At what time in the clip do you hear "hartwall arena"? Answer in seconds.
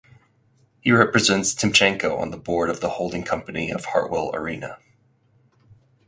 3.85-4.79